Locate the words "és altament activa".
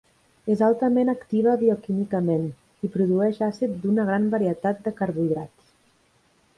0.53-1.53